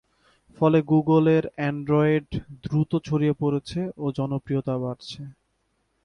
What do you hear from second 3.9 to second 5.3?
ও জনপ্রিয়তা বাড়ছে।